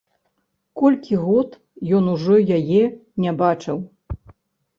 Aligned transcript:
Колькі 0.81 1.19
год 1.25 1.49
ён 1.99 2.07
ужо 2.15 2.35
яе 2.57 2.81
не 3.27 3.31
бачыў! 3.45 3.77